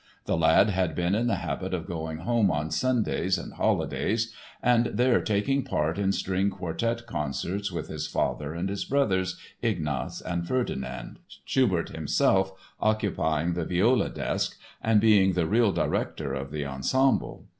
The 0.25 0.35
lad 0.35 0.71
had 0.71 0.95
been 0.95 1.13
in 1.13 1.27
the 1.27 1.35
habit 1.45 1.75
of 1.75 1.85
going 1.85 2.17
home 2.21 2.49
on 2.49 2.71
Sundays 2.71 3.37
and 3.37 3.53
holidays 3.53 4.33
and 4.63 4.87
there 4.87 5.21
taking 5.21 5.63
part 5.63 5.99
in 5.99 6.11
string 6.11 6.49
quartet 6.49 7.05
concerts 7.05 7.71
with 7.71 7.87
his 7.87 8.07
father 8.07 8.51
and 8.55 8.67
his 8.67 8.83
brothers, 8.83 9.37
Ignaz 9.61 10.19
and 10.19 10.47
Ferdinand, 10.47 11.19
Schubert 11.45 11.89
himself 11.89 12.51
occupying 12.79 13.53
the 13.53 13.63
viola 13.63 14.09
desk 14.09 14.57
and 14.81 14.99
being 14.99 15.33
the 15.33 15.45
real 15.45 15.71
director 15.71 16.33
of 16.33 16.49
the 16.49 16.65
ensemble. 16.65 17.45